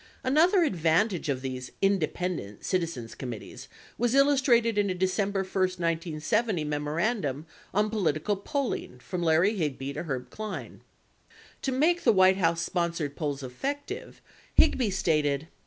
An 0.23 0.35
other 0.35 0.63
advantage 0.63 1.29
of 1.29 1.43
these 1.43 1.71
"independent" 1.79 2.65
citizens 2.65 3.13
committees 3.13 3.67
was 3.99 4.15
illus 4.15 4.41
trated 4.41 4.75
in 4.75 4.89
a 4.89 4.95
December 4.95 5.41
1, 5.43 5.51
1970, 5.53 6.63
memorandum 6.63 7.45
on 7.71 7.91
political 7.91 8.35
polling 8.35 8.97
from 8.97 9.21
Larry 9.21 9.55
Higby 9.57 9.93
to 9.93 10.01
Herb 10.01 10.31
Klein. 10.31 10.81
65 11.57 11.61
To 11.61 11.71
make 11.73 12.01
the 12.03 12.13
White 12.13 12.37
House 12.37 12.63
sponsored 12.63 13.15
polls 13.15 13.43
effective, 13.43 14.21
Higby 14.55 14.89
stated 14.89 15.47